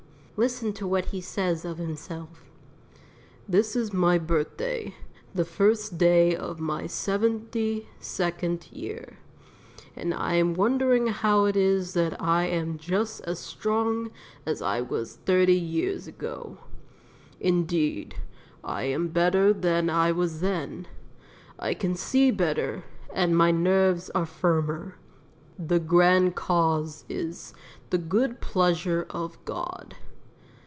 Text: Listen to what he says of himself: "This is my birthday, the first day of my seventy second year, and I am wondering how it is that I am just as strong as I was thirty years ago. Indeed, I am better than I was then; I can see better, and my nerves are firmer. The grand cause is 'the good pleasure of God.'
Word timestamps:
Listen 0.37 0.73
to 0.73 0.87
what 0.87 1.05
he 1.05 1.21
says 1.21 1.63
of 1.65 1.77
himself: 1.77 2.49
"This 3.47 3.75
is 3.75 3.93
my 3.93 4.17
birthday, 4.17 4.95
the 5.35 5.45
first 5.45 5.99
day 5.99 6.35
of 6.35 6.59
my 6.59 6.87
seventy 6.87 7.87
second 7.99 8.67
year, 8.71 9.19
and 9.95 10.15
I 10.15 10.33
am 10.33 10.55
wondering 10.55 11.05
how 11.09 11.45
it 11.45 11.55
is 11.55 11.93
that 11.93 12.19
I 12.19 12.45
am 12.47 12.79
just 12.79 13.21
as 13.25 13.37
strong 13.37 14.09
as 14.43 14.63
I 14.63 14.81
was 14.81 15.17
thirty 15.27 15.53
years 15.59 16.07
ago. 16.07 16.57
Indeed, 17.39 18.15
I 18.63 18.85
am 18.85 19.09
better 19.09 19.53
than 19.53 19.91
I 19.91 20.11
was 20.11 20.39
then; 20.41 20.87
I 21.59 21.75
can 21.75 21.93
see 21.93 22.31
better, 22.31 22.83
and 23.13 23.37
my 23.37 23.51
nerves 23.51 24.09
are 24.15 24.25
firmer. 24.25 24.95
The 25.59 25.79
grand 25.79 26.35
cause 26.35 27.05
is 27.07 27.53
'the 27.91 27.99
good 27.99 28.41
pleasure 28.41 29.05
of 29.11 29.37
God.' 29.45 29.97